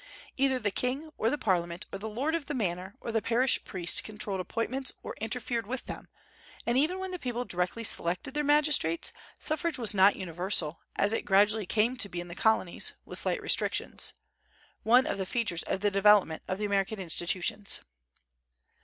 Either 0.35 0.57
the 0.57 0.71
king, 0.71 1.11
or 1.19 1.29
the 1.29 1.37
Parliament, 1.37 1.85
or 1.91 1.99
the 1.99 2.09
lord 2.09 2.33
of 2.33 2.47
the 2.47 2.55
manor, 2.55 2.95
or 3.01 3.11
the 3.11 3.21
parish 3.21 3.63
priest 3.63 4.03
controlled 4.03 4.39
appointments 4.39 4.91
or 5.03 5.13
interfered 5.21 5.67
with 5.67 5.85
them, 5.85 6.07
and 6.65 6.75
even 6.75 6.97
when 6.97 7.11
the 7.11 7.19
people 7.19 7.45
directly 7.45 7.83
selected 7.83 8.33
their 8.33 8.43
magistrates, 8.43 9.13
suffrage 9.37 9.77
was 9.77 9.93
not 9.93 10.15
universal, 10.15 10.79
as 10.95 11.13
it 11.13 11.21
gradually 11.23 11.67
came 11.67 11.95
to 11.95 12.09
be 12.09 12.19
in 12.19 12.29
the 12.29 12.33
Colonies, 12.33 12.93
with 13.05 13.19
slight 13.19 13.43
restrictions, 13.43 14.13
one 14.81 15.05
of 15.05 15.19
the 15.19 15.25
features 15.27 15.61
of 15.67 15.81
the 15.81 15.91
development 15.91 16.41
of 16.47 16.59
American 16.59 16.99
institutions. 16.99 17.81